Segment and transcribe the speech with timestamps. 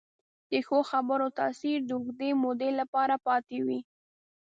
[0.51, 3.79] د ښو خبرو تاثیر د اوږدې مودې لپاره پاتې وي.